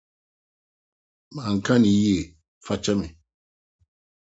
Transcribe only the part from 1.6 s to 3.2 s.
no yie. Fa kyɛ me.